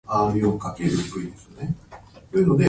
[0.01, 1.27] 井の中の蛙大海を知
[2.41, 2.51] らず